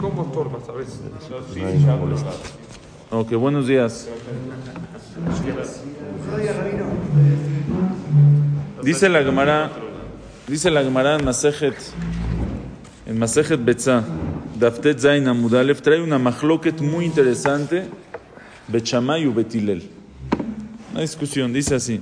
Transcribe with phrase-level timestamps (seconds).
[0.00, 1.00] ¿cómo estorbas a veces?
[3.10, 4.08] Ok, buenos días.
[8.82, 9.70] Dice la Gemara,
[10.48, 11.76] dice la Gemara en Masejet,
[13.06, 14.02] en Masejet Betza,
[14.58, 17.84] Daftet Zain Amudalef, trae una machloket muy interesante,
[18.68, 19.88] Bechamay u Betilel.
[20.92, 22.00] Una discusión, dice así.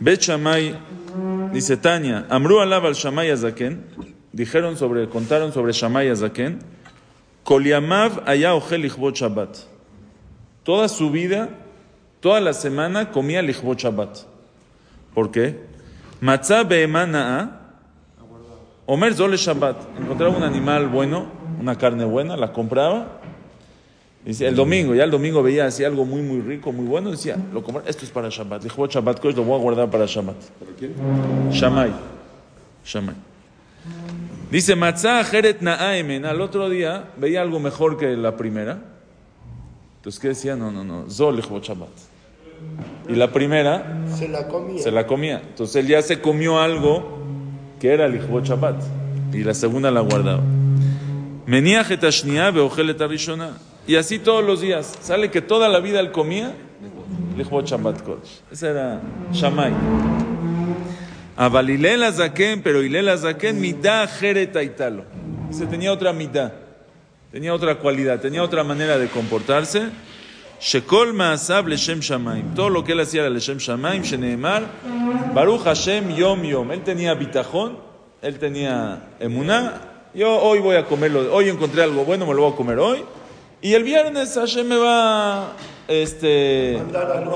[0.00, 0.76] Bechamay,
[1.52, 6.58] dice Tania, Amru alab al Shamay Azaken, dijeron sobre, contaron sobre Shamay Azaken,
[7.44, 9.56] Koliamav allá ojel Shabbat.
[10.62, 11.48] Toda su vida,
[12.20, 14.18] toda la semana comía lichbot Shabbat.
[15.14, 15.60] ¿Por qué?
[16.20, 17.58] Matzah be'emana'a,
[18.86, 19.98] Omer Zole Shabbat.
[19.98, 21.26] Encontraba un animal bueno,
[21.60, 23.20] una carne buena, la compraba.
[24.24, 27.10] Dice, el domingo, ya el domingo veía así algo muy, muy rico, muy bueno.
[27.10, 28.62] Decía, lo compré, esto es para Shabbat.
[28.62, 30.36] Lichbot Shabbat, lo voy a guardar para Shabbat.
[30.36, 30.94] ¿Para quién?
[31.50, 31.92] Shamay.
[32.84, 33.16] Shamay.
[34.52, 36.26] Dice Matzah Jeret Na'aimen.
[36.26, 38.80] Al otro día veía algo mejor que la primera.
[39.96, 40.56] Entonces, ¿qué decía?
[40.56, 41.10] No, no, no.
[41.10, 41.88] Zol Lichbot Shabbat.
[43.08, 44.82] Y la primera Se la comía.
[44.82, 45.40] se la comía.
[45.42, 47.18] Entonces él ya se comió algo
[47.80, 48.82] que era el Shabbat.
[49.32, 50.42] Y la segunda la guardaba.
[51.46, 51.82] Menía
[52.50, 53.56] Beojelet Arishona.
[53.86, 54.98] Y así todos los días.
[55.00, 56.52] Sale que toda la vida él comía
[57.38, 58.42] Lichbot Shabbat Kodesh.
[58.50, 59.00] Ese era
[59.32, 59.72] Shamay.
[61.42, 65.02] Aval Hilel Azaken, pero Hilel Azaken, mitad Jeret Aitalo.
[65.48, 66.52] Dice, tenía otra mitad.
[67.32, 69.88] Tenía otra cualidad, tenía otra manera de comportarse.
[70.60, 72.54] Shekol Maasab Leshem Shamaim.
[72.54, 74.62] Todo lo que él hacía era Leshem Shamaim, Sheneemar,
[75.34, 76.70] Baruch Hashem Yom Yom.
[76.70, 77.76] Él tenía bitajón,
[78.22, 79.80] él tenía emuná.
[80.14, 83.02] Yo hoy voy a comerlo, hoy encontré algo bueno, me lo voy a comer hoy.
[83.60, 85.56] Y el viernes Hashem me va,
[85.88, 86.80] este,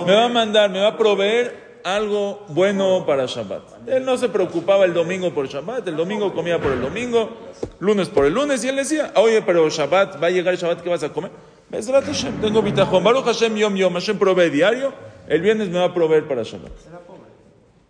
[0.06, 3.88] me va a mandar, me va a proveer algo bueno para Shabbat.
[3.88, 7.30] Él no se preocupaba el domingo por Shabbat, el domingo comía por el domingo,
[7.78, 10.88] lunes por el lunes, y él decía, oye, pero Shabbat, va a llegar Shabbat, ¿qué
[10.88, 11.30] vas a comer?
[11.70, 13.04] Bezrat Hashem, tengo bitajón.
[13.04, 14.92] Baruch Hashem Yom Yom, Hashem provee diario,
[15.28, 16.72] el viernes me va a proveer para Shabbat.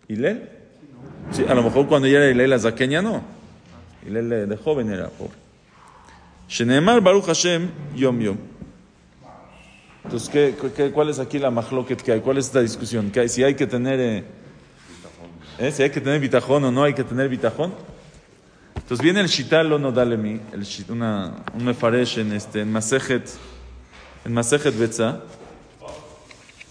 [0.07, 0.47] ¿Hilel?
[1.31, 3.23] Sí, a lo mejor cuando ya era Hilel la zaqueña no.
[4.05, 5.33] Hilel de, de joven era pobre.
[6.47, 8.37] Shenemar Baruch Hashem Yom Yom.
[10.07, 12.21] Entonces, ¿qué, qué, cuál es aquí la mahloket que hay?
[12.21, 13.11] ¿Cuál es esta discusión?
[13.11, 13.27] ¿Que hay?
[13.27, 13.99] Si hay que tener...
[13.99, 14.23] Eh,
[15.59, 15.69] ¿eh?
[15.69, 17.73] Si hay que tener bitajón o no hay que tener bitajón.
[18.73, 22.71] Entonces viene el Shitalo no dale mi, el shit, una, un mefaresh en, este, en
[22.71, 23.29] Masejet,
[24.23, 25.19] en Masejet Betza,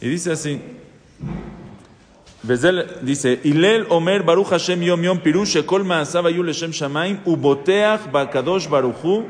[0.00, 0.58] y dice así,
[2.42, 8.10] Bezel, dice, Ilel Omer Baruch Hashem Yom Yom Pirush Shekol Maasav Ayu Leshem Shamaim Uboteach
[8.10, 9.26] Bakadosh Baruchu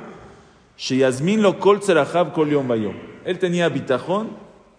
[0.78, 3.15] Sheyazmin Lo Kol Tzerachav Kol Yom Bayom.
[3.26, 4.30] Él tenía bitajón,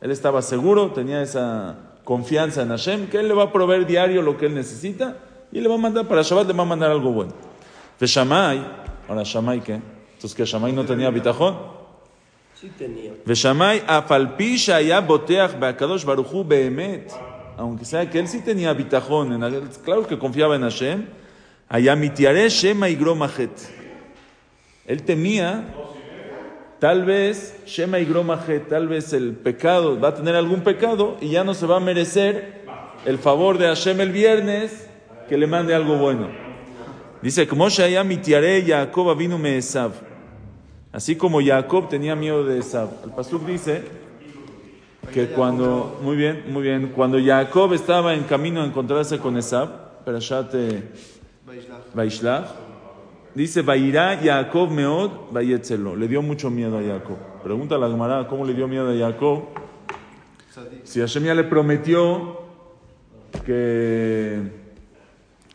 [0.01, 4.23] él estaba seguro, tenía esa confianza en Hashem, que él le va a proveer diario
[4.23, 5.17] lo que él necesita
[5.51, 7.33] y le va a mandar para Shabbat, le va a mandar algo bueno.
[7.99, 8.65] De Shammai,
[9.07, 9.73] ahora Shammai qué?
[10.13, 11.57] Entonces que Shammai no tenía bitajón.
[12.59, 13.11] Sí tenía.
[13.23, 17.11] Veshamay afalpi shaya boteach beakadosh baruchu beemet.
[17.55, 21.05] Aunque sea que él sí tenía bitajón, en claro que confiaba en Hashem.
[21.69, 23.51] Allá mitiare shema igromachet.
[24.87, 25.67] Él temía,
[26.79, 31.43] tal vez, shema igromachet, tal vez el pecado, va a tener algún pecado y ya
[31.43, 32.63] no se va a merecer
[33.05, 34.87] el favor de Hashem el viernes
[35.29, 36.29] que le mande algo bueno.
[37.21, 40.07] Dice, como shaya mitiare Jacob vino me Esav.
[40.97, 42.89] Así como Jacob tenía miedo de Esab.
[43.03, 43.83] El Pasuk dice
[45.13, 50.03] que cuando, muy bien, muy bien, cuando Jacob estaba en camino a encontrarse con Esab,
[50.05, 50.83] Perashat eh,
[51.93, 52.47] Vaishlach,
[53.37, 55.95] dice, Vairá Jacob meod vayetzelo.
[55.95, 57.17] Le dio mucho miedo a Jacob.
[57.43, 59.45] Pregunta a la Gemara, ¿cómo le dio miedo a Jacob?
[60.83, 62.41] Si Hashem ya le prometió
[63.45, 64.41] que,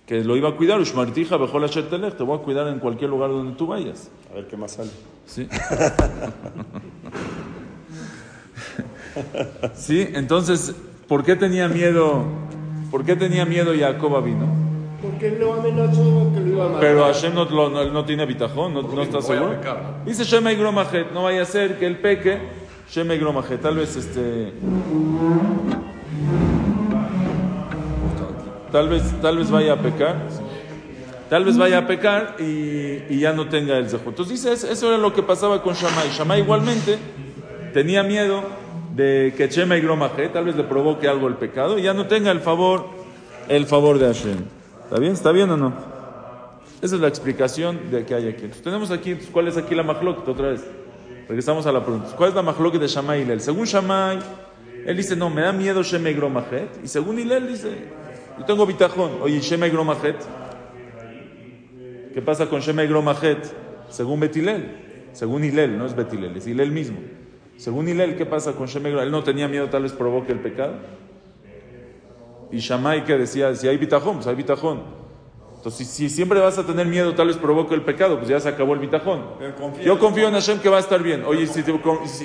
[0.06, 3.10] que lo iba a cuidar, Ushmartija, Bejol Asher Telech, te voy a cuidar en cualquier
[3.10, 4.10] lugar donde tú vayas.
[4.30, 4.90] A ver qué más sale.
[5.26, 5.48] Sí.
[9.74, 10.74] Sí, entonces,
[11.06, 12.24] ¿por qué tenía miedo?
[12.90, 14.61] ¿Por qué tenía miedo Jacob a vino?
[16.80, 19.50] Pero Hashem no, lo- no- no tiene bitajón, no, no está seguro.
[20.04, 22.38] Dice Shema y Gromajet, no vaya a ser que él peque.
[22.90, 24.52] Shema y Gromajet, tal vez este.
[28.70, 30.16] Tal vez, tal vez vaya a pecar.
[31.28, 34.08] tal vez vaya a pecar y, y ya no tenga el zehut.
[34.08, 36.10] Entonces dice, eso- eso era lo que pasaba con Shammai.
[36.10, 36.98] Shammai igualmente
[37.72, 38.42] tenía miedo
[38.94, 42.06] de que Shema y Gromaje tal vez le provoque algo el pecado y ya no
[42.06, 42.84] tenga el favor,
[43.48, 44.36] el favor de Hashem.
[44.92, 45.12] ¿Está bien?
[45.14, 45.72] ¿Está bien o no?
[46.82, 48.46] Esa es la explicación de que hay aquí.
[48.62, 50.66] Tenemos aquí, ¿cuál es aquí la mahloket otra vez?
[51.26, 52.14] Regresamos a la pregunta.
[52.14, 53.40] ¿Cuál es la mahloket de Shammai y Hillel?
[53.40, 54.18] Según Shammai,
[54.84, 57.70] él dice, no, me da miedo Shema y según Hillel dice,
[58.38, 59.12] yo tengo bitajón.
[59.22, 59.40] Oye,
[59.70, 60.16] Gromajet.
[62.12, 63.50] ¿Qué pasa con Gromajet?
[63.88, 65.08] Según Betilel.
[65.14, 66.98] Según Hillel, no es Betilel, es Hillel mismo.
[67.56, 69.04] Según Hillel, ¿qué pasa con Gromajet?
[69.04, 70.74] Él no tenía miedo, tal vez provoque el pecado.
[72.52, 74.82] Y Shammai que decía, si hay bitajón, pues hay bitajón.
[75.56, 78.38] Entonces, si, si siempre vas a tener miedo, tal vez provoque el pecado, pues ya
[78.40, 79.22] se acabó el bitajón.
[79.58, 81.24] Confía Yo confío en Hashem que va a estar bien.
[81.24, 81.72] Oye, si, te-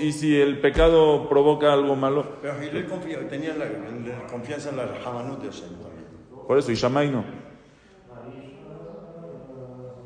[0.01, 4.77] y si, el pecado provoca algo malo, Pero Hillel confía, tenía la, la confianza en
[4.77, 6.07] la Hamanut de Hashem también.
[6.47, 7.23] por eso, y Shammai no.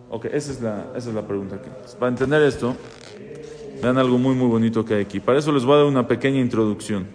[0.10, 1.70] Ok, esa es la, esa es la pregunta aquí.
[1.98, 2.76] Para entender esto,
[3.82, 5.22] vean algo muy, muy bonito que hay aquí.
[5.22, 7.08] Para eso les voy a dar una pequeña introducción.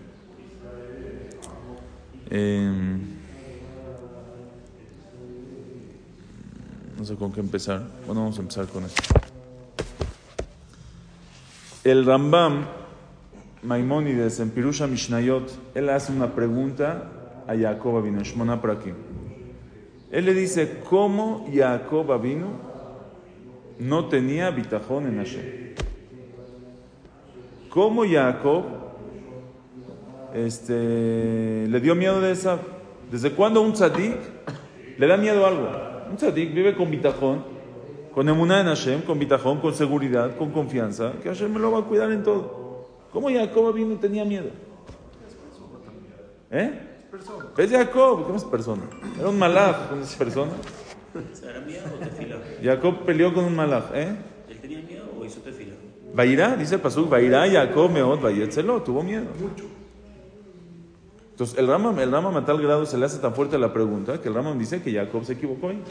[2.37, 3.01] Em,
[6.99, 7.83] no sé con qué empezar.
[8.05, 9.03] Bueno, vamos a empezar con esto.
[11.83, 12.67] El Rambam
[13.63, 17.11] Maimónides en Pirusha Mishnayot, él hace una pregunta
[17.49, 18.95] a Jacob Avinu, Shmona Prakim.
[20.11, 22.49] Él le dice, ¿cómo Jacob Avinu
[23.79, 25.45] no tenía bitajón en Hashem?
[27.71, 28.86] ¿Cómo Jacob
[30.37, 32.59] este, le dio miedo de esa?
[33.11, 34.17] ¿Desde cuándo un tzadik
[34.99, 35.69] le da miedo a algo?
[36.11, 37.43] Un tzadik vive con bitajón,
[38.13, 41.81] con emuná en Hashem, con bitajón, con seguridad, con confianza, que Hashem me lo va
[41.81, 42.87] a cuidar en todo.
[43.13, 44.51] ¿Cómo Jacob Avinu tenía miedo?
[46.51, 46.81] ¿Eh?
[47.57, 48.83] Es Jacob, ¿cómo es persona?
[49.19, 50.53] Era un malach, ¿cómo es persona?
[51.43, 52.37] ¿Era miedo o tefila?
[52.63, 54.15] Jacob peleó con un malach, ¿eh?
[54.51, 55.75] ¿Él tenía miedo o hizo tefila?
[56.15, 59.25] Vairá, dice el pasuk, Vairá Jacob meot vayetzelo, tuvo miedo.
[61.37, 64.23] Entonces, el Rama, el Rama a tal grado se le hace tan fuerte la pregunta
[64.23, 65.83] que el Rama dice que Jacob se equivocó ahí.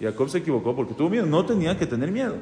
[0.00, 2.36] Jacob se equivocó porque tuvo miedo, no tenía que tener miedo.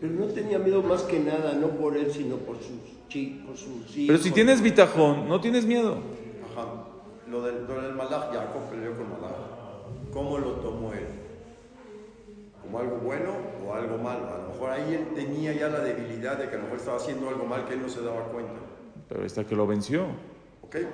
[0.00, 2.78] Pero no tenía miedo más que nada, no por él, sino por sus
[3.10, 4.06] chicos, por sus hijos.
[4.06, 5.98] Pero si tienes bitajón, no tienes miedo.
[6.56, 6.68] Ajá.
[7.30, 9.36] Lo del, lo del Malach, Jacob peleó con Malach.
[10.14, 11.06] ¿Cómo lo tomó él?
[12.62, 13.32] ¿Como algo bueno
[13.66, 14.26] o algo malo?
[14.26, 16.96] A lo mejor ahí él tenía ya la debilidad de que a lo mejor estaba
[16.96, 18.54] haciendo algo mal que él no se daba cuenta.
[19.06, 20.06] Pero esta que lo venció.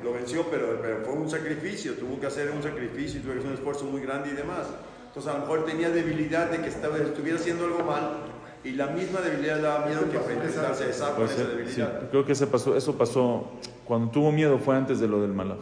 [0.02, 3.50] Lo venció, pero, pero fue un sacrificio, tuvo que hacer un sacrificio, tuvo que hacer
[3.50, 4.66] un esfuerzo muy grande y demás.
[5.08, 8.18] Entonces a lo mejor tenía debilidad de que estaba, estuviera haciendo algo mal
[8.64, 12.10] y la misma debilidad le daba miedo que enfrentarse a esa, con esa sí, debilidad.
[12.10, 13.52] creo que ese pasó, eso pasó
[13.84, 15.58] cuando tuvo miedo fue antes de lo del malaj.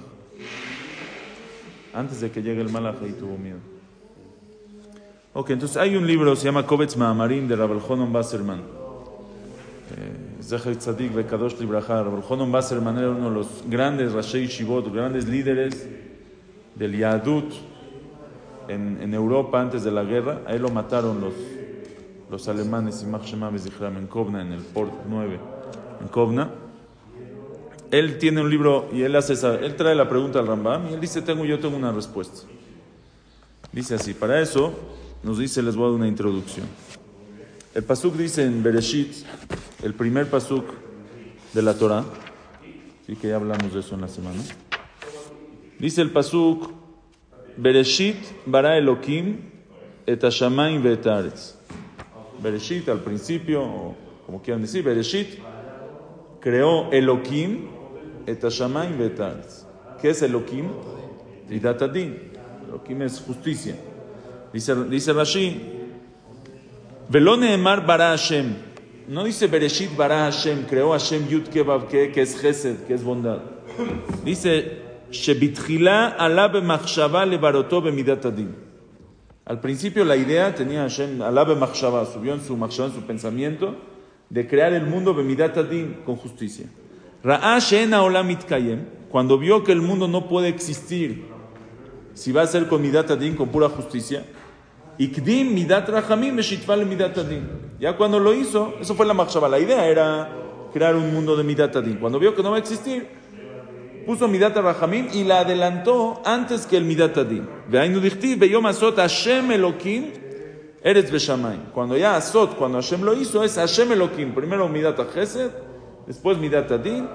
[1.92, 3.58] Antes de que llegue el malaj ahí tuvo miedo.
[5.34, 8.12] Ok, entonces hay un libro, se llama Kovetz Maamarim de Rabel Honon
[10.44, 12.02] Zecher Tzadik Bekadosh Libraja.
[12.02, 15.86] Rabel Honon Wasserman era uno de los grandes Rashei Shivot, grandes líderes
[16.74, 17.50] del Yadut
[18.68, 20.42] en, en Europa antes de la guerra.
[20.46, 21.32] A él lo mataron los,
[22.30, 25.38] los alemanes, Imach Shema en Kovna, en el Port 9,
[26.02, 26.50] en Kovna.
[27.90, 30.94] Él tiene un libro y él hace esa, él trae la pregunta al Rambam y
[30.94, 32.46] él dice, tengo, yo tengo una respuesta.
[33.72, 34.74] Dice así, para eso
[35.22, 36.66] nos dice, les voy a dar una introducción.
[37.74, 39.24] El pasuk dice en Bereshit,
[39.84, 40.64] el primer pasuk
[41.52, 42.04] de la Torah,
[43.06, 44.40] sí que ya hablamos de eso en la semana.
[45.78, 46.72] Dice el pasuk,
[47.58, 49.36] Bereshit bara Elohim
[50.06, 50.82] et hashamayim.
[52.42, 55.38] Bereshit al principio, o como quieran decir, Bereshit
[56.40, 57.68] creó Elohim
[58.26, 59.20] et hashamayim ve'et.
[60.00, 60.70] ¿Qué es Elohim?
[61.50, 62.32] Midat adin.
[62.66, 63.76] Elohim es justicia.
[64.50, 65.60] Dice, dice Rashi,
[67.10, 68.73] Velo neemar bara Hashem.
[69.06, 73.40] No dice Bereshit bara Hashem, creó Hashem Yud Kevav que, es Gesed, que es bondad.
[74.24, 78.54] Dice, Shebitchila ala b'machshava levaroto b'midat adin.
[79.44, 83.76] Al principio la idea tenía Hashem, ala b'machshava, subió en su machshava, en su pensamiento,
[84.30, 86.66] de crear el mundo b'midat adin, con justicia.
[87.22, 91.24] Ra'a she'en haolam mitkayem, cuando vio que el mundo no puede existir
[92.14, 94.24] si va a ser con midat adin, con pura justicia,
[94.98, 97.48] Ikdim midat rachamim meshitval midat adin.
[97.80, 99.48] Ya cuando lo hizo, eso fue la machshava.
[99.48, 100.30] La idea era
[100.72, 101.96] crear un mundo de midat adin.
[101.96, 103.06] Cuando vio que no va a existir,
[104.06, 107.48] puso midat rachamim y la adelantó antes que el midat adin.
[107.68, 110.12] Ve'ainu dichtiv beyom asot Hashem Elokim
[110.82, 111.72] eretz beshamayim.
[111.72, 114.32] Cuando ya asot, cuando Hashem lo hizo, es Hashem Elokim.
[114.32, 115.50] Primero midat chesed,
[116.06, 117.08] después midat adin,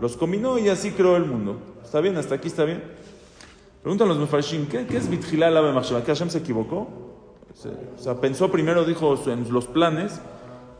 [0.00, 1.58] los combinó y así creó el mundo.
[1.82, 2.16] ¿Está bien?
[2.18, 2.82] ¿Hasta aquí está bien?
[3.82, 5.82] Preguntan los mefarshim, ¿qué, qué es bitchila la?
[6.02, 7.01] ¿Que Hashem se equivocó?
[7.54, 10.20] Se- o sea, pensó primero, dijo en los planes,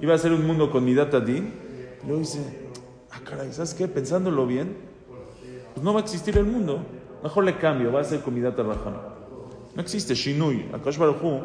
[0.00, 1.52] iba a ser un mundo con Midat Adin.
[2.05, 2.41] Luego dice,
[3.11, 3.88] ah, caray, ¿sabes qué?
[3.88, 4.76] Pensándolo bien,
[5.75, 6.85] pues no va a existir el mundo.
[7.23, 8.97] Mejor le cambio, va a ser con Midat Rahman.
[9.75, 10.67] No existe Shinui.
[10.73, 11.41] Akash Baruj Hu,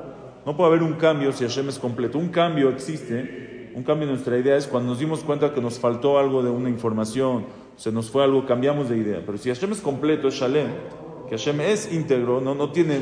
[0.46, 2.18] no puede haber un cambio si Hashem es completo.
[2.18, 3.72] Un cambio existe.
[3.76, 6.50] Un cambio en nuestra idea es cuando nos dimos cuenta que nos faltó algo de
[6.50, 9.22] una información, se nos fue algo, cambiamos de idea.
[9.24, 10.68] Pero si Hashem es completo, es Shalem,
[11.30, 13.02] que Hashem es íntegro, no, no, tiene,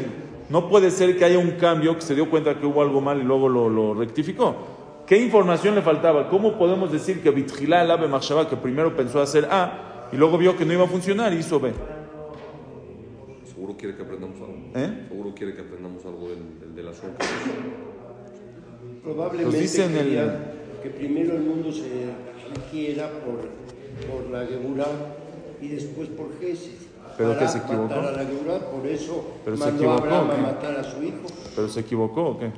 [0.50, 3.20] no puede ser que haya un cambio que se dio cuenta que hubo algo mal
[3.20, 4.56] y luego lo, lo rectificó.
[5.08, 6.30] ¿Qué información le faltaba?
[6.30, 10.38] ¿Cómo podemos decir que Bitjilá el Ave Machshava, que primero pensó hacer A y luego
[10.38, 11.72] vio que no iba a funcionar y hizo B?
[13.46, 14.56] Seguro quiere que aprendamos algo.
[14.75, 15.06] ¿Eh?
[15.10, 17.12] Seguro quiere que aprendamos algo del, del, de la Shon.
[19.04, 21.90] Probablemente dicen el- quería que primero el mundo se
[23.25, 23.50] por,
[24.10, 24.88] por la Geburá
[25.62, 26.85] y después por Jesús.
[27.17, 27.84] Pero para que se equivocó.
[27.95, 30.36] matar a la Geburá, por eso Pero se mandó equivocó, a Abraham ¿qué?
[30.36, 31.17] a matar a su hijo.
[31.55, 32.51] ¿Pero se equivocó o qué?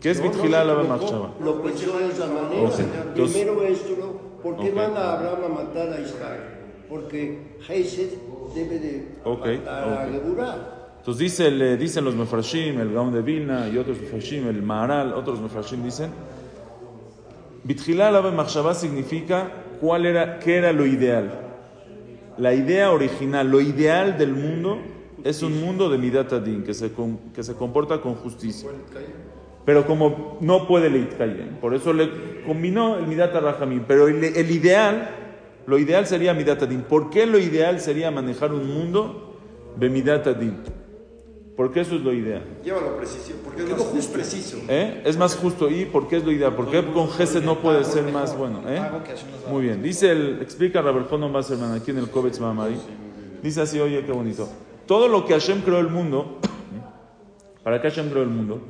[0.00, 1.30] ¿Qué es No, no Bitjilá se Ave equivocó, Machshava?
[1.44, 2.68] Lo pensó de esa manera.
[2.68, 4.28] Ok, entonces- Primero esto, ¿no?
[4.42, 4.74] ¿por qué Ok.
[4.76, 6.40] manda a Abraham a matar a Isaac?
[6.88, 8.06] Porque Jesús
[8.54, 10.08] debe de Ok, matar a.
[10.10, 10.74] Geburá.
[10.98, 15.14] Entonces dice, el- dicen los Mefarshim, el Gaon de Vilna y otros Mefarshim, el Maharal,
[15.14, 16.10] otros Mefarshim dicen,
[17.64, 21.46] Bitjilá Ave Machshava significa cuál era, qué era lo ideal.
[22.38, 24.78] La idea original, lo ideal del mundo
[25.24, 26.92] es un mundo de Midat Adin, que se,
[27.34, 28.70] que se comporta con justicia.
[29.64, 33.84] Pero como no puede Leitkayem, por eso le combinó el Midat Rahamim.
[33.86, 35.10] Pero el, el ideal,
[35.66, 36.82] lo ideal sería Midat Adin.
[36.82, 39.36] ¿Por qué lo ideal sería manejar un mundo
[39.76, 40.56] de Midat Adin?
[41.58, 42.44] Porque eso es lo ideal.
[42.62, 44.58] Llévalo preciso, porque es, más, es preciso.
[44.68, 45.02] ¿Eh?
[45.04, 45.68] Es más justo.
[45.68, 46.54] ¿Y por qué es lo ideal?
[46.54, 48.62] ¿Por qué con Gesed no puede ser más bueno?
[48.64, 48.80] ¿Eh?
[49.50, 49.82] Muy bien.
[49.82, 52.76] Dice el, explica Rabel Jono Basserman aquí en el Kovetz Mamari.
[53.42, 54.48] Dice así, oye, qué bonito.
[54.86, 56.38] Todo lo que Hashem creó el mundo,
[57.64, 58.60] ¿para qué Hashem creó el mundo?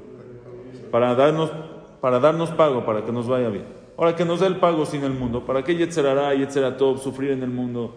[0.91, 1.53] Para darnos,
[2.01, 3.67] para darnos pago, para que nos vaya bien.
[3.99, 7.33] Ahora que nos dé el pago sin el mundo, ¿para qué Yetzerará y Yetzeratov sufrir
[7.33, 7.97] en el mundo?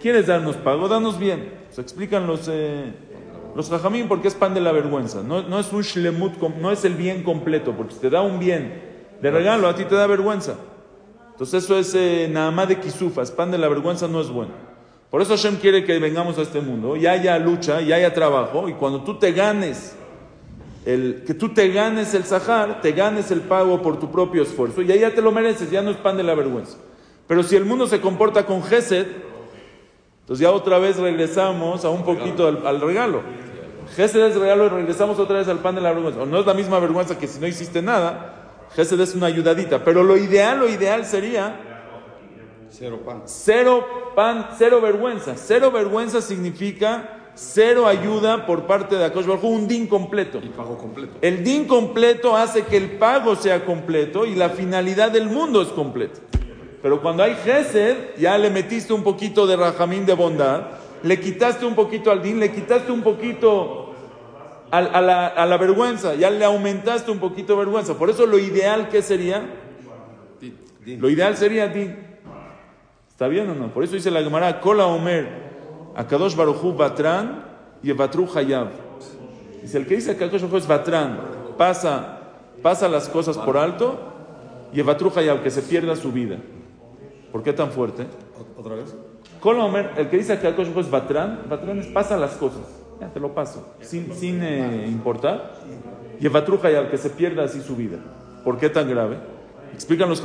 [0.00, 0.88] ¿Quieres darnos pago?
[0.88, 1.48] Danos bien.
[1.70, 2.92] Se explican los, eh,
[3.54, 5.22] los jajamín porque es pan de la vergüenza.
[5.22, 8.38] No, no es un shlemut, no es el bien completo, porque si te da un
[8.38, 8.82] bien
[9.20, 10.56] de regalo, a ti te da vergüenza.
[11.32, 14.52] Entonces eso es eh, nada de kisufas, pan de la vergüenza no es bueno.
[15.10, 18.68] Por eso Hashem quiere que vengamos a este mundo y haya lucha y haya trabajo
[18.68, 19.94] y cuando tú te ganes
[20.86, 24.82] el, que tú te ganes el sahar, te ganes el pago por tu propio esfuerzo
[24.82, 26.78] y ahí ya te lo mereces, ya no es pan de la vergüenza.
[27.26, 29.06] Pero si el mundo se comporta con Gesed,
[30.22, 33.22] entonces ya otra vez regresamos a un poquito al, al regalo.
[33.94, 36.22] Gesed es regalo y regresamos otra vez al pan de la vergüenza.
[36.22, 39.84] O no es la misma vergüenza que si no hiciste nada, Gesed es una ayudadita.
[39.84, 41.60] Pero lo ideal, lo ideal sería
[42.72, 43.22] Cero pan.
[43.26, 43.86] Cero
[44.16, 45.34] pan, cero vergüenza.
[45.36, 50.40] Cero vergüenza significa cero ayuda por parte de Akash Baruj Hu, un din completo.
[50.42, 51.18] Y pago completo.
[51.20, 55.68] El din completo hace que el pago sea completo y la finalidad del mundo es
[55.68, 56.20] completa.
[56.82, 60.62] Pero cuando hay Gesed, ya le metiste un poquito de rajamín de bondad,
[61.02, 63.94] le quitaste un poquito al din, le quitaste un poquito
[64.70, 67.94] a, la, a la vergüenza, ya le aumentaste un poquito de vergüenza.
[67.94, 69.44] Por eso lo ideal que sería,
[70.84, 71.96] lo ideal sería din.
[73.08, 73.68] ¿Está bien o no?
[73.68, 75.28] Por eso dice la Gemara, Kola Omer,
[75.94, 77.44] Akadosh Baruchu Batran
[77.80, 78.70] y Evatru Hayab.
[79.62, 81.20] Dice, el que dice que Akadosh Baruj Hu es Batran,
[81.56, 82.18] pasa,
[82.60, 84.00] pasa las cosas por alto,
[84.72, 86.38] y Evatru Hayab, que se pierda su vida.
[87.32, 88.06] ¿Por qué tan fuerte?
[88.56, 88.94] ¿Otra vez?
[89.40, 92.62] Kola Omer, el que dice que Akadosh es Batran, Batran es pasa las cosas.
[93.00, 95.54] Ya te lo paso, sin, sin eh, importar.
[96.20, 97.98] Y Evatru Hayab, que se pierda así su vida.
[98.44, 99.16] ¿Por qué tan grave?
[99.74, 100.22] Explican los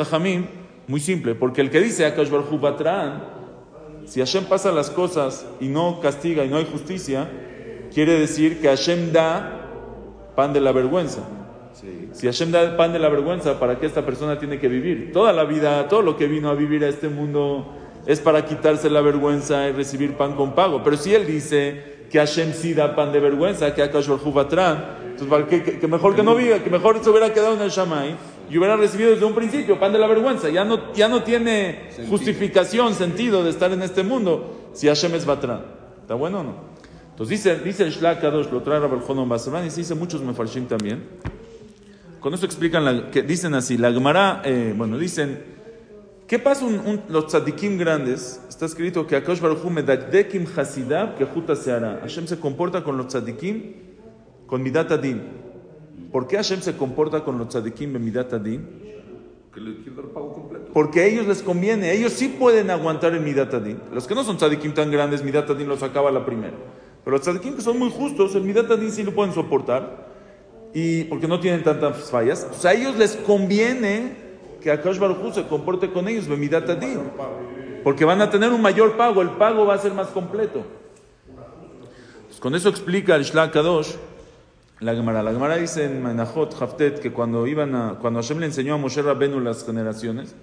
[0.88, 3.24] muy simple, porque el que dice Akadosh Baruj Hu Batran,
[4.06, 7.30] si Hashem pasa las cosas y no castiga y no hay justicia,
[7.94, 9.70] quiere decir que Hashem da
[10.36, 11.22] pan de la vergüenza.
[12.18, 15.12] Si Hashem da el pan de la vergüenza, ¿para qué esta persona tiene que vivir?
[15.14, 17.76] Toda la vida, todo lo que vino a vivir a este mundo
[18.08, 20.82] es para quitarse la vergüenza y recibir pan con pago.
[20.84, 25.46] Pero si él dice que Hashem sí da pan de vergüenza, que Akash Batran, entonces
[25.48, 28.16] que, que mejor que no viva, que mejor se hubiera quedado en el Shamay
[28.50, 30.50] y hubiera recibido desde un principio pan de la vergüenza.
[30.50, 35.24] Ya no, ya no tiene justificación, sentido de estar en este mundo si Hashem es
[35.24, 35.62] Batran.
[36.02, 36.56] ¿Está bueno o no?
[37.12, 37.94] Entonces dice, dice el
[38.52, 41.04] lo trae Rabel Jonon Basran y se dice muchos mefarshim también.
[42.20, 45.40] Con eso explican, la- que dicen así, la Gemara, eh, bueno, dicen,
[46.28, 48.42] ¿qué pasa un, un- los tzadikim grandes?
[48.50, 52.00] Está escrito que Akash Baruch Hu medakdekim hasidab que juta se hará.
[52.02, 53.74] Hashem se comporta con los tzadikim
[54.48, 55.22] con midat adin.
[56.12, 58.66] ¿Por qué Hashem se comporta con los tzadikim en midat adin?
[59.54, 60.72] Que le quiere dar pago completo.
[60.74, 63.80] Porque a ellos les conviene, ellos sí pueden aguantar el Midat Adin.
[63.92, 66.54] Los que no son tzadikim tan grandes, Midat Adin los acaba la primera.
[67.04, 70.07] Pero los tzadikim que son muy justos, el Midat Adin sí lo pueden soportar.
[70.80, 72.44] Y porque no tienen tantas fallas.
[72.44, 74.12] Entonces a ellos les conviene
[74.62, 76.26] que Akash Baruj se comporte con ellos,
[77.84, 80.64] porque van a tener un mayor pago, el pago va a ser más completo.
[82.28, 83.96] Pues con eso explica el Shlach Kadosh
[84.80, 85.24] la Gemara.
[85.24, 88.78] La Gemara dice en Menachot Haftet que cuando iban a, cuando Hashem le enseñó a
[88.78, 90.36] Moshe Rabbenu las generaciones,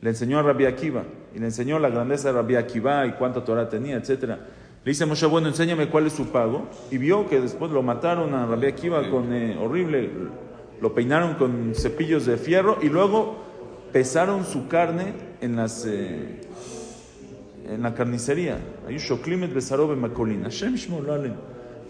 [0.00, 3.44] le enseñó a Rabbi Akiva y le enseñó la grandeza de Rabbi Akiva y cuánta
[3.44, 4.40] Torah tenía, etcétera.
[4.86, 6.68] Le dice a Moshe, bueno, enséñame cuál es su pago.
[6.92, 10.08] Y vio que después lo mataron a Rabbi Akiva con eh, horrible,
[10.80, 13.34] lo peinaron con cepillos de fierro y luego
[13.90, 16.40] pesaron su carne en las eh,
[17.68, 18.60] en la carnicería.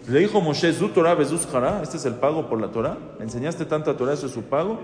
[0.09, 1.15] Le dijo Moshe, Zu Torah
[1.51, 2.97] Jara, este es el pago por la Torah.
[3.19, 4.79] ¿Le enseñaste tanta Torah, eso es su pago?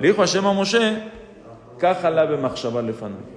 [0.00, 1.00] Le dijo Hashem a Moshe,
[1.78, 3.35] Kajalabe Machshava Lefanai.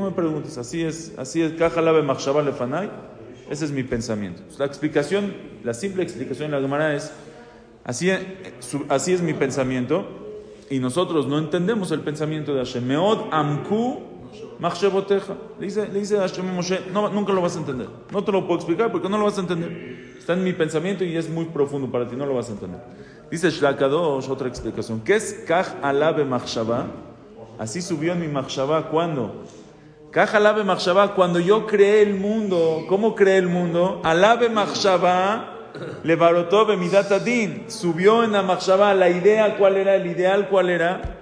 [0.00, 2.90] Me preguntes, así es, así es, Kajalabe Machshava Lefanai.
[3.50, 4.42] Ese es mi pensamiento.
[4.58, 7.12] La explicación, la simple explicación de la Gemara es,
[7.84, 8.10] así,
[8.88, 10.06] así es mi pensamiento,
[10.70, 12.86] y nosotros no entendemos el pensamiento de Hashem.
[12.86, 13.98] Meod Amku
[14.60, 15.34] Machshavoteja.
[15.58, 17.88] Le dice, le dice Hashem Moshe, nunca lo vas a entender.
[18.12, 20.14] No te lo puedo explicar porque no lo vas a entender.
[20.16, 22.80] Está en mi pensamiento y es muy profundo para ti, no lo vas a entender.
[23.30, 25.00] Dice Shlakadosh, otra explicación.
[25.00, 26.86] ¿Qué es Kaj Alabe Machshava?
[27.58, 29.44] Así subió en mi Machshava, ¿cuándo?
[30.10, 32.84] Kaj Alabe Machshava, cuando yo creé el mundo.
[32.88, 34.00] ¿Cómo creé el mundo?
[34.04, 35.56] Alabe Machshava.
[36.02, 37.66] Levarotó Bemidat Adin.
[37.68, 39.94] Subió en la Machshava la idea, ¿cuál era?
[39.94, 41.16] El ideal, ¿cuál era?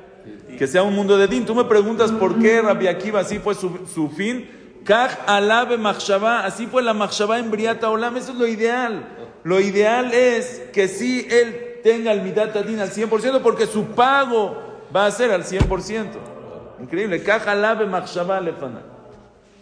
[0.58, 1.46] que sea un mundo de din.
[1.46, 4.50] Tú me preguntas por qué Rabbi Akiva así fue su, su fin.
[4.84, 9.06] Kaj alabe machshava, así fue la machshava en Briata Olam, eso es lo ideal.
[9.44, 14.56] Lo ideal es que sí él tenga el midat adin al 100% porque su pago
[14.94, 16.37] va a ser al 100%.
[16.80, 17.22] Increíble.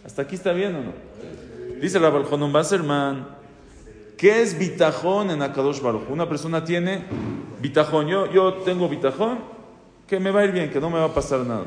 [0.05, 0.93] ¿Hasta aquí está bien o no?
[1.81, 3.27] Dice Rabbi Jonon Basserman,
[4.17, 6.09] ¿qué es bitajón en Akadosh Baruch?
[6.09, 7.03] Una persona tiene
[7.61, 8.07] bitajón.
[8.07, 9.39] Yo, yo tengo bitajón,
[10.07, 11.65] que me va a ir bien, que no me va a pasar nada.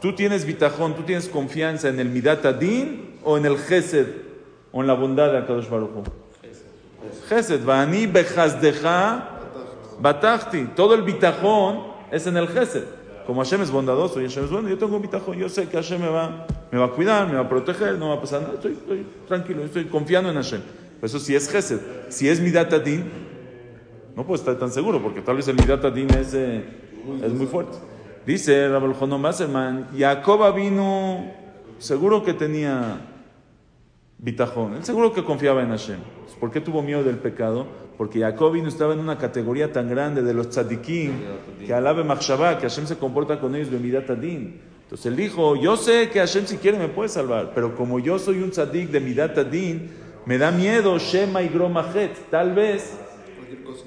[0.00, 4.08] Tú tienes bitajón, tú tienes confianza en el Midat Adin o en el Gesed
[4.70, 5.90] o en la bondad de Akadosh Baruch.
[7.28, 9.28] Gesed, Vani Bejazdeja
[10.00, 10.68] Batachti.
[10.76, 13.01] Todo el bitajón es en el Gesed.
[13.26, 15.38] Como Hashem es bondadoso y Hashem es bueno, yo tengo bitajón.
[15.38, 18.08] Yo sé que Hashem me va, me va a cuidar, me va a proteger, no
[18.08, 18.54] va a pasar nada.
[18.54, 20.60] Estoy, tranquilo, estoy confiando en Hashem.
[21.00, 21.80] Eso sí es Gesed.
[22.08, 23.04] Si es Midat Adin,
[24.14, 26.64] no puedo estar tan seguro porque tal vez el Midat Adin es, eh,
[27.24, 27.76] es muy fuerte.
[28.26, 31.32] Dice Rabel Jonom Basserman, Jacob vino,
[31.78, 33.00] seguro que tenía
[34.18, 35.98] bitajón, él seguro que confiaba en Hashem.
[36.38, 37.66] ¿Por qué tuvo miedo del pecado?
[37.96, 41.12] Porque Jacob estaba en una categoría tan grande de los tzadikim,
[41.64, 44.60] que alabe machshavá, que Hashem se comporta con ellos de Midat Adin.
[44.82, 48.18] Entonces él dijo, yo sé que Hashem si quiere me puede salvar, pero como yo
[48.18, 49.90] soy un tzadik de Midat Adin,
[50.26, 52.98] me da miedo Shema y Gromajet, tal vez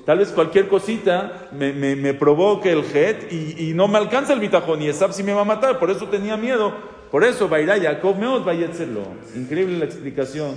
[0.06, 4.34] Tal vez cualquier cosita me, me, me provoque el jet y, y no me alcanza
[4.34, 6.74] el bitajón y Esab si me va a matar, por eso tenía miedo.
[7.12, 9.04] Por eso, Bairá Jacob Meot Vayetzerlo.
[9.36, 10.56] Increíble la explicación.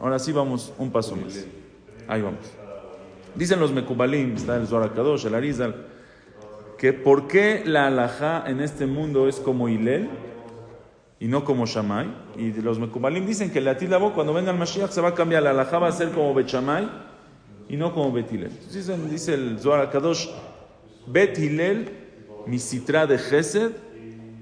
[0.00, 1.44] Ahora sí vamos un paso más.
[2.08, 2.52] Ahí vamos.
[3.34, 5.86] Dicen los Mekubalim, está el Zohar Kadosh, el Arizal,
[6.76, 10.10] que por qué la alajá en este mundo es como Hilel
[11.18, 12.08] y no como Shammai.
[12.36, 15.42] Y los Mekubalim dicen que la Tilabo cuando venga el Mashiach se va a cambiar,
[15.44, 16.88] la alajá va a ser como Bet Shammai
[17.68, 18.50] y no como Bet Hillel.
[19.08, 20.28] Dice, el Zohar Kadosh,
[21.06, 21.88] Bet Hillel,
[22.46, 23.72] mi citra de Gesed,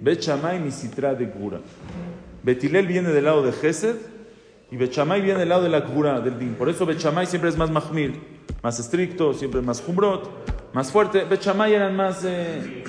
[0.01, 1.61] Bet Shammai, mi citra de Gura.
[2.43, 3.97] Bet Hillel viene del lado de Gesed
[4.71, 6.55] y Bet Shammai viene del lado de la Gura, del Din.
[6.55, 8.21] Por eso Bet Shammai siempre es más mahmir,
[8.63, 11.25] más estricto, siempre más jumbrot, más fuerte.
[11.25, 12.25] Bet Shammai eran más...
[12.25, 12.85] Eh,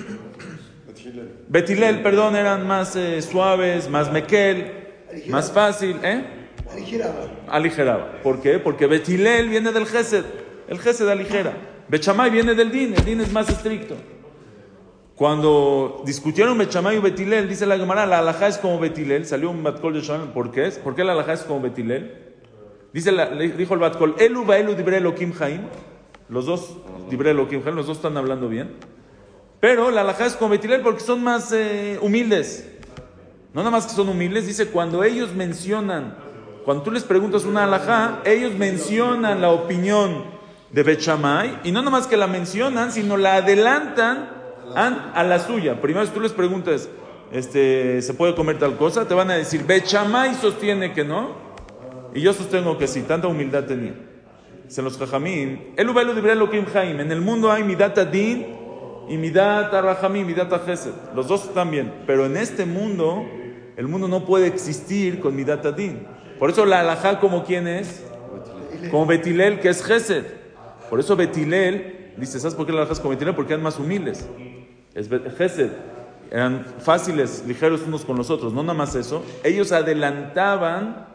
[1.47, 4.71] Bet Hillel, perdón, eran más eh, suaves, más mekel,
[5.27, 6.23] más fácil, ¿eh?
[6.71, 7.27] Aligeraba.
[7.49, 8.11] aligeraba.
[8.23, 8.59] ¿Por qué?
[8.59, 10.23] Porque Betilel viene del Gesed.
[10.67, 11.53] El Gesed aligera.
[11.89, 12.93] Bechamay viene del Din.
[12.93, 13.95] El Din es más estricto.
[15.21, 19.27] Cuando discutieron Bechamay y Betilel, dice la Gemara, la alajá es como Betilel.
[19.27, 20.29] Salió un Batkol de Shalom.
[20.29, 20.63] ¿Por qué?
[20.83, 22.33] ¿Por qué la alajá es como Betilel?
[22.91, 25.61] Dice la- dijo el Batkol, Elu Baelu Dibre Elohim Haim.
[26.27, 26.75] Los dos,
[27.11, 28.71] Dibre Elohim Haim, los dos están hablando bien.
[29.59, 32.67] Pero la alajá es como Betilel porque son más eh, humildes.
[33.53, 36.17] No nada más que son humildes, dice cuando ellos mencionan,
[36.65, 40.23] cuando tú les preguntas una alajá, ellos mencionan la opinión
[40.71, 44.40] de Bechamay y no nada más que la mencionan, sino la adelantan
[44.75, 45.81] a, a la suya.
[45.81, 46.89] Primero si tú les preguntas,
[47.31, 49.07] este, ¿se puede comer tal cosa?
[49.07, 51.35] Te van a decir, Bechamay sostiene que no
[52.13, 53.93] y yo sostengo que sí, tanta humildad tenía.
[54.65, 58.47] Dicen los jajamín, el Elohim Haim, en el mundo hay midat adin
[59.09, 60.93] y midat arrahamim, midat chesed.
[61.15, 63.25] Los dos están bien, pero en este mundo,
[63.75, 66.07] el mundo no puede existir con midat adin.
[66.39, 68.03] Por eso la alajá como quién es?
[68.89, 70.25] Como Betilel, que es chesed.
[70.89, 73.35] Por eso Betilel, dice, ¿sabes por qué la alajá es con Betilel?
[73.35, 74.25] Porque eran más humildes.
[74.93, 75.71] Es Gesed.
[76.31, 78.53] Eran fáciles, ligeros unos con los otros.
[78.53, 79.23] No nada más eso.
[79.43, 81.07] Ellos adelantaban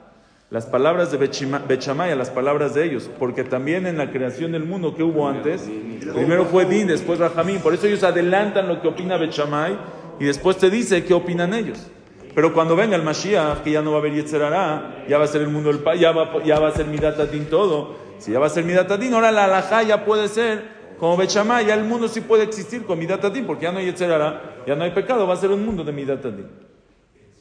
[0.50, 3.10] las palabras de Bechamay las palabras de ellos.
[3.18, 5.68] Porque también en la creación del mundo que hubo antes,
[6.14, 7.60] primero fue Din, después Rahamín.
[7.60, 9.76] Por eso ellos adelantan lo que opina Bechamay
[10.20, 11.86] y después te dice qué opinan ellos.
[12.34, 15.26] Pero cuando venga el Mashiach, que ya no va a haber Yetzerará, ya va a
[15.26, 17.96] ser el mundo del pa, ya va, ya va a ser Midat Adin todo.
[18.18, 21.62] Si ya va a ser Midat Adin, ahora la alajá ya puede ser como Bechamá,
[21.62, 24.74] ya el mundo sí puede existir con Midat Adin, porque ya no hay Yetzerará, ya
[24.74, 26.46] no hay pecado, va a ser un mundo de Midat Adin.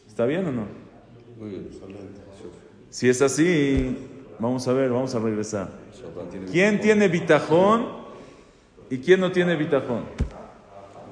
[0.08, 0.66] ¿Está bien o no?
[1.38, 1.70] Muy bien.
[2.90, 3.98] Si es así,
[4.40, 5.70] vamos a ver, vamos a regresar.
[6.52, 7.88] ¿Quién tiene bitajón
[8.90, 10.04] y quién no tiene bitajón?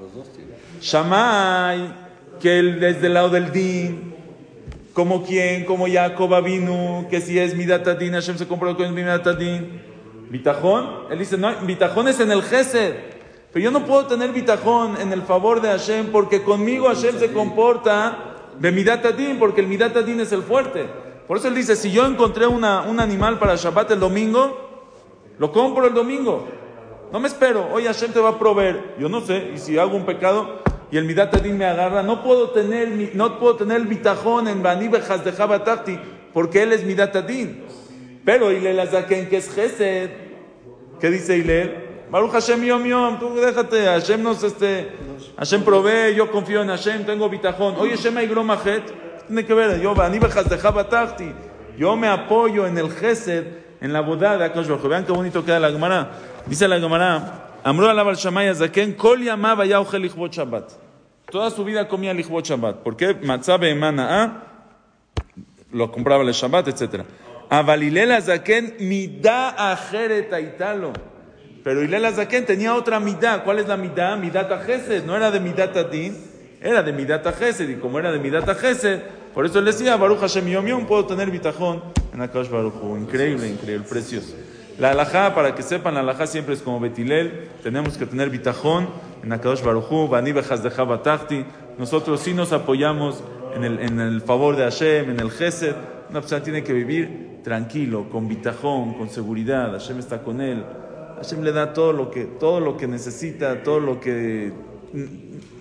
[0.00, 0.54] Los dos tienen.
[0.80, 1.94] Shammai,
[2.40, 4.14] que él desde el lado del din,
[4.92, 9.93] como quien, como Jacob vino, que si es Midatadin, Hashem se compró con Midatadin.
[10.30, 12.94] Bitajón, él dice, no, bitajón es en el Gesed.
[13.52, 17.32] Pero yo no puedo tener bitajón en el favor de Hashem porque conmigo Hashem se
[17.32, 20.86] comporta de Midatadin, porque el Midatadin es el fuerte.
[21.28, 24.90] Por eso él dice, si yo encontré una, un animal para Shabbat el domingo,
[25.38, 26.46] lo compro el domingo.
[27.12, 27.68] No me espero.
[27.72, 28.96] Oye, Hashem te va a proveer.
[28.98, 29.52] Yo no sé.
[29.54, 33.38] Y si hago un pecado y el Midat Adin me agarra, no puedo tener, no
[33.38, 36.00] puedo tener bitajón en Bejas de
[36.32, 37.64] porque él es Midat Adin.
[38.24, 40.10] Pero Hilel Azaken, que es Gesed,
[41.00, 42.06] ¿qué dice Hilel?
[42.10, 44.88] Baruch Hashem Yom Yom, tú déjate, Hashem nos, este,
[45.36, 47.74] Hashem provee, yo confío en Hashem, tengo bitajón.
[47.78, 48.84] Oye, Shema y Gromajet,
[49.26, 49.94] tiene que ver, yo,
[51.76, 53.46] yo me apoyo en el Gesed,
[53.80, 54.68] en la boda de Akash.
[54.68, 56.12] Vean qué bonito queda la Gemara.
[56.46, 60.70] Dice la Gemara, Amru alav al Shamay Azaken, kol yamaba ya ojel lichbot Shabbat.
[61.30, 62.76] Toda su vida comía lichbot Shabbat.
[62.76, 63.14] ¿Por qué?
[63.14, 64.44] Matzah be'emana
[65.72, 66.68] lo compraba el Shabbat,
[67.62, 70.92] Hilel Azaken midá ajeret aitalo.
[71.62, 73.42] Pero Hilel Azaken tenía otra midá.
[73.44, 74.16] ¿Cuál es la midá?
[74.16, 75.04] Midat Gesed.
[75.04, 76.16] No era de midat Adin,
[76.60, 77.68] era de midat Gesed.
[77.68, 79.00] Y como era de midat Gesed,
[79.34, 82.74] por eso él decía, Baruch Hashem Yom Yom, puedo tener bitajón en Akash Baruch.
[83.00, 84.36] Increíble, increíble, precioso.
[84.78, 87.48] La alajá, para que sepan, la alajá siempre es como Betilel.
[87.62, 88.88] Tenemos que tener bitajón
[89.24, 91.44] en Akadosh Baruj Hu, Bani Jabatachti.
[91.78, 93.24] Nosotros sí nos apoyamos
[93.56, 95.74] en el, en el favor de Hashem, en el Gesed.
[96.10, 99.72] Una persona tiene que vivir tranquilo, con bitajón, con seguridad.
[99.72, 100.64] Hashem está con él.
[101.16, 104.52] Hashem le da todo lo que, todo lo que necesita, todo lo que...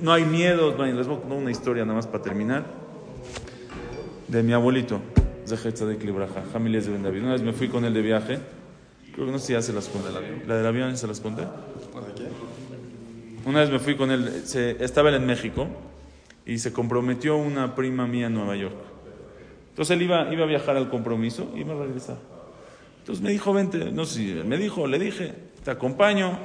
[0.02, 0.94] No hay miedos, no hay...
[0.94, 2.66] Les voy a contar una historia nada más para terminar.
[4.28, 5.00] De mi abuelito,
[5.48, 7.22] Zehet Tzadik Libraja, Jamilés de Ben David.
[7.24, 8.40] Una vez me fui con él de viaje.
[9.14, 10.10] Creo que no sé si ya se las conté.
[10.48, 11.44] La del avión se las conté.
[13.46, 15.68] Una vez me fui con él, se- estaba él en México
[16.46, 18.76] y se comprometió una prima mía en Nueva York.
[19.74, 22.18] Entonces él iba, iba a viajar al compromiso y iba a regresar.
[23.00, 25.34] Entonces me dijo, vente, no sé me dijo, le dije,
[25.64, 26.38] te acompaño,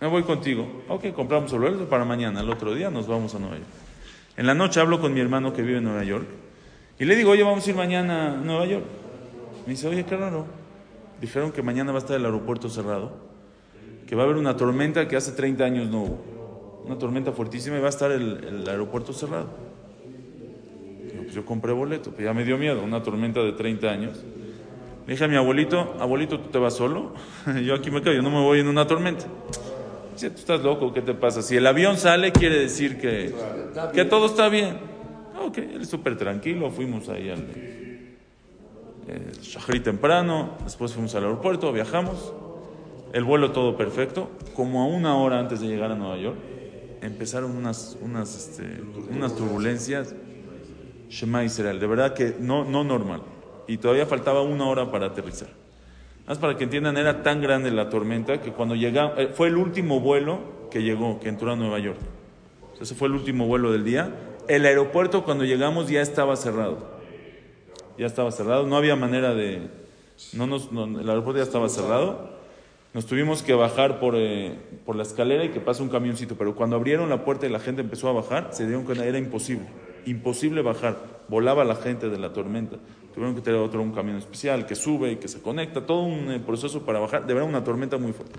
[0.00, 0.82] me voy contigo.
[0.88, 3.68] Ok, compramos el vuelo para mañana, el otro día nos vamos a Nueva York.
[4.38, 6.26] En la noche hablo con mi hermano que vive en Nueva York
[6.98, 8.86] y le digo, oye, vamos a ir mañana a Nueva York.
[9.66, 10.46] Me dice, oye, qué raro.
[11.20, 13.12] Dijeron que mañana va a estar el aeropuerto cerrado,
[14.06, 16.82] que va a haber una tormenta que hace 30 años no hubo.
[16.86, 19.50] Una tormenta fuertísima y va a estar el aeropuerto cerrado.
[21.32, 24.22] Pues yo compré boleto, pero ya me dio miedo, una tormenta de 30 años.
[25.06, 27.14] Le dije a mi abuelito, abuelito, ¿tú te vas solo?
[27.64, 29.24] yo aquí me quedo, yo no me voy en una tormenta.
[30.12, 31.40] Dice, tú estás loco, ¿qué te pasa?
[31.40, 33.34] Si el avión sale, quiere decir que,
[33.94, 34.76] que todo está bien.
[35.42, 37.46] Ok, él súper tranquilo, fuimos ahí al
[39.08, 42.34] eh, Shahri temprano, después fuimos al aeropuerto, viajamos,
[43.14, 46.36] el vuelo todo perfecto, como a una hora antes de llegar a Nueva York,
[47.00, 50.14] empezaron unas, unas, este, unas turbulencias,
[51.12, 53.20] Shema de verdad que no, no normal,
[53.68, 55.48] y todavía faltaba una hora para aterrizar.
[56.26, 59.56] Más para que entiendan, era tan grande la tormenta que cuando llegamos, eh, fue el
[59.56, 60.38] último vuelo
[60.70, 61.98] que llegó, que entró a Nueva York.
[62.80, 64.10] Ese fue el último vuelo del día.
[64.48, 66.78] El aeropuerto cuando llegamos ya estaba cerrado.
[67.98, 69.68] Ya estaba cerrado, no había manera de...
[70.32, 72.30] No nos, no, el aeropuerto ya estaba cerrado.
[72.94, 76.36] Nos tuvimos que bajar por, eh, por la escalera y que pasa un camioncito.
[76.36, 79.18] Pero cuando abrieron la puerta y la gente empezó a bajar, se dieron cuenta era
[79.18, 79.66] imposible.
[80.06, 81.22] Imposible bajar.
[81.28, 82.76] Volaba la gente de la tormenta.
[83.14, 85.86] Tuvieron que tener otro un camión especial que sube y que se conecta.
[85.86, 87.26] Todo un eh, proceso para bajar.
[87.26, 88.38] De verdad una tormenta muy fuerte.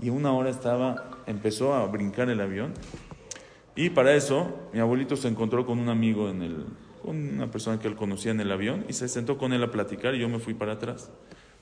[0.00, 2.74] Y una hora estaba, empezó a brincar el avión.
[3.76, 6.64] Y para eso, mi abuelito se encontró con un amigo en el,
[7.02, 9.70] con una persona que él conocía en el avión y se sentó con él a
[9.70, 11.10] platicar y yo me fui para atrás.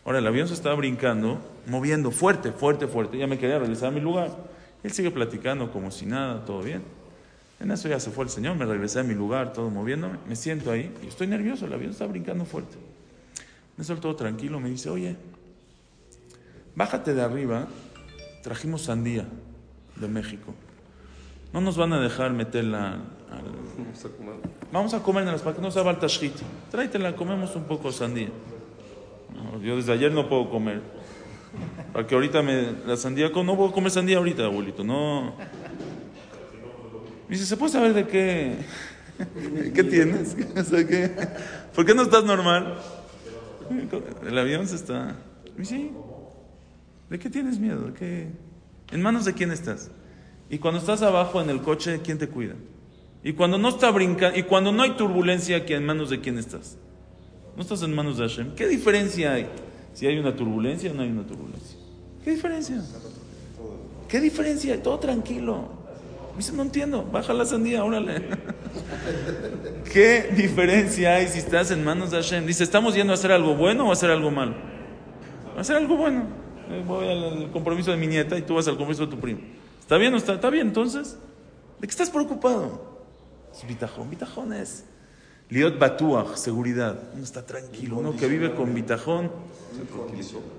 [0.04, 3.18] Ahora el avión se estaba brincando, moviendo fuerte, fuerte, fuerte.
[3.18, 4.30] Ya me quería regresar mi lugar.
[4.82, 6.82] Él sigue platicando como si nada, todo bien.
[7.62, 10.18] En eso ya se fue el señor, me regresé a mi lugar, todo moviéndome.
[10.26, 12.76] Me siento ahí y estoy nervioso, el avión está brincando fuerte.
[13.76, 15.16] Me soltó tranquilo, me dice, oye,
[16.74, 17.68] bájate de arriba,
[18.42, 19.26] trajimos sandía
[19.94, 20.52] de México.
[21.52, 22.94] No nos van a dejar meterla
[23.30, 23.44] al...
[23.78, 24.34] Vamos a comer.
[24.72, 26.34] Vamos a comer en las para que no se el tashkit.
[26.68, 28.30] Tráetela, comemos un poco de sandía.
[29.36, 30.82] No, yo desde ayer no puedo comer.
[31.92, 35.34] Para que ahorita me, la sandía, no puedo comer sandía ahorita, abuelito, no.
[37.28, 38.56] Me dice, ¿se puede saber de qué?
[39.74, 40.36] ¿Qué tienes?
[40.56, 41.10] O sea, ¿qué?
[41.74, 42.78] ¿Por qué no estás normal?
[44.26, 45.16] El avión se está.
[45.56, 45.90] Me dice, "Sí.
[47.10, 47.86] ¿de qué tienes miedo?
[47.88, 48.28] ¿De qué?
[48.90, 49.90] ¿En manos de quién estás?
[50.50, 52.54] Y cuando estás abajo en el coche, ¿quién te cuida?
[53.24, 56.76] Y cuando no está brincando, y cuando no hay turbulencia, ¿en manos de quién estás?
[57.56, 58.54] No estás en manos de Hashem.
[58.54, 59.46] ¿Qué diferencia hay?
[59.94, 61.78] Si hay una turbulencia o no hay una turbulencia.
[62.24, 62.82] ¿Qué diferencia?
[64.08, 64.82] ¿Qué diferencia?
[64.82, 65.81] Todo tranquilo.
[66.32, 67.04] Me dice, no entiendo.
[67.04, 68.28] Baja la sandía, órale.
[69.92, 72.46] ¿Qué diferencia hay si estás en manos de Hashem?
[72.46, 74.54] Dice, ¿estamos yendo a hacer algo bueno o a hacer algo malo?
[75.56, 76.24] A hacer algo bueno.
[76.70, 79.40] Eh, Voy al compromiso de mi nieta y tú vas al compromiso de tu primo.
[79.80, 80.32] ¿Está bien o está?
[80.32, 81.18] ¿Está bien entonces?
[81.78, 83.02] ¿De qué estás preocupado?
[83.54, 84.08] Es bitajón.
[84.08, 84.84] Bitajón es
[85.50, 86.98] liot batuach, seguridad.
[87.12, 87.98] Uno está tranquilo.
[87.98, 89.30] Uno que vive con bitajón,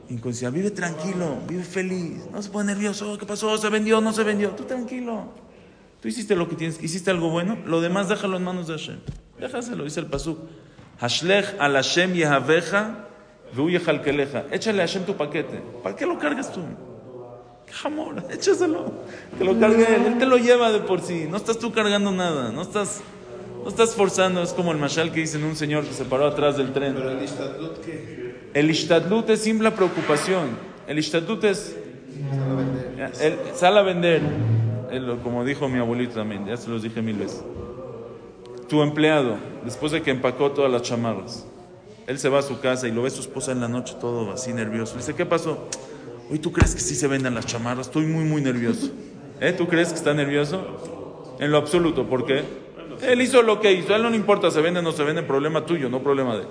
[0.09, 2.21] inconsciencia, vive tranquilo, vive feliz.
[2.31, 3.17] No se pone nervioso.
[3.17, 3.57] ¿Qué pasó?
[3.57, 4.01] ¿Se vendió?
[4.01, 4.51] ¿No se vendió?
[4.51, 5.29] Tú tranquilo.
[6.03, 7.57] Tú hiciste lo que tienes, hiciste algo bueno.
[7.65, 8.97] Lo demás déjalo en manos de Hashem.
[9.39, 10.37] Déjaselo, dice el pasuk.
[10.99, 13.07] Hashlech al Hashem yehaveja
[13.55, 14.47] yechalkeleja.
[14.51, 15.61] Échale a Hashem tu paquete.
[15.81, 16.59] ¿Para qué lo cargas tú?
[17.65, 18.21] ¡Qué jamón!
[18.29, 18.91] Échaselo.
[19.37, 20.05] Que lo cargue él.
[20.07, 21.25] Él te lo lleva de por sí.
[21.29, 22.51] No estás tú cargando nada.
[22.51, 22.99] No estás,
[23.63, 24.43] no estás forzando.
[24.43, 26.95] Es como el mashal que dicen un señor que se paró atrás del tren.
[26.95, 28.49] Pero el Istadlut, ¿qué?
[28.53, 30.49] El ishtadlut es simple preocupación.
[30.85, 31.77] El ishtadlut es...
[33.21, 34.21] El, sal a vender.
[35.23, 37.43] Como dijo mi abuelito también, ya se los dije mil veces.
[38.69, 41.45] Tu empleado, después de que empacó todas las chamarras,
[42.05, 44.31] él se va a su casa y lo ve su esposa en la noche todo
[44.31, 44.93] así nervioso.
[44.93, 45.67] Le dice, ¿qué pasó?
[46.29, 48.91] Hoy tú crees que sí se venden las chamarras, estoy muy, muy nervioso.
[49.39, 49.53] ¿Eh?
[49.53, 51.35] ¿Tú crees que está nervioso?
[51.39, 52.43] En lo absoluto, ¿por qué?
[53.01, 55.03] Él hizo lo que hizo, a él no le importa, se vende o no se
[55.03, 56.47] vende, problema tuyo, no problema de él.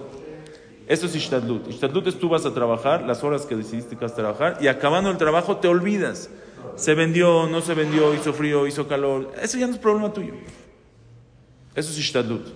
[0.86, 1.68] Eso es Ishtadlut.
[1.68, 4.68] Ishtadlut es tú vas a trabajar las horas que decidiste que vas a trabajar y
[4.68, 6.30] acabando el trabajo te olvidas.
[6.76, 9.32] Se vendió, no se vendió, hizo frío, hizo calor.
[9.40, 10.34] Eso ya no es problema tuyo.
[11.74, 12.46] Eso es Ishtadlut.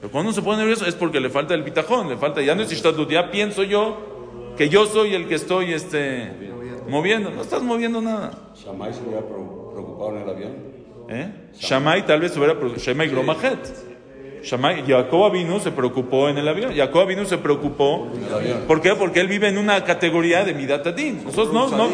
[0.00, 2.54] Pero cuando uno se pone nervioso es porque le falta el bitajón, le falta, ya
[2.54, 6.32] no es Ishtadlut, ya pienso yo que yo soy el que estoy este,
[6.88, 7.30] moviendo.
[7.30, 8.52] No estás moviendo nada.
[8.54, 10.52] Shammai se hubiera preocupado en el avión.
[11.08, 11.32] ¿Eh?
[11.58, 12.84] Shammai tal vez hubiera preocupado.
[12.84, 13.91] Shammai Gromajet.
[14.42, 16.74] Shammai, Jacob Avinu se preocupó en el avión.
[16.74, 18.08] Jacob Avinu se preocupó.
[18.66, 18.94] ¿Por qué?
[18.94, 21.24] Porque él vive en una categoría de Midat Adin.
[21.24, 21.88] Nosotros no, no,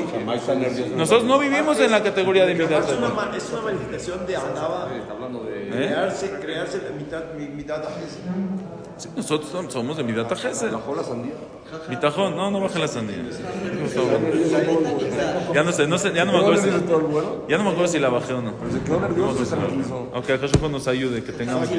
[0.96, 5.68] nosotros no vivimos en la categoría de Midat Es una, manifestación de Anaba, ¿Eh?
[5.70, 7.82] crearse, crearse la mitad, mi- mitad
[8.96, 10.72] Sí, nosotros som- somos de Midat Hesed.
[10.72, 11.34] Bajó la sandía.
[11.88, 13.16] Bitajón, no, no baje la sandía.
[15.54, 16.68] Ya no sé, no sé, ya no me acuerdo si,
[17.48, 18.52] ya no me acuerdo si la bajé o no.
[20.14, 21.78] Ok, Hashem nos ayude, que tengamos ¿eh?